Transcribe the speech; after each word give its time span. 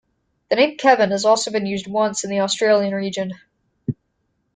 The 0.49 0.55
name 0.55 0.77
Kevin 0.77 1.11
has 1.11 1.25
also 1.25 1.51
been 1.51 1.67
used 1.67 1.85
once 1.85 2.23
in 2.23 2.31
the 2.31 2.39
Australian 2.39 2.95
region. 2.95 3.33